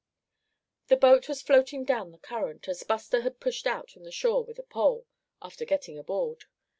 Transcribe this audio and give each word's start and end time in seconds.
The 0.87 0.97
boat 0.97 1.29
was 1.29 1.43
floating 1.43 1.85
down 1.85 2.09
the 2.09 2.17
current, 2.17 2.67
as 2.67 2.81
Buster 2.81 3.21
had 3.21 3.39
pushed 3.39 3.67
out 3.67 3.91
from 3.91 4.03
the 4.03 4.11
shore 4.11 4.43
with 4.43 4.57
a 4.57 4.63
pole, 4.63 5.05
after 5.43 5.63
getting 5.63 5.99
aboard. 5.99 6.45